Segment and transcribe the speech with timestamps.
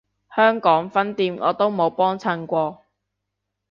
[0.35, 2.81] 香港分店我都冇幫襯過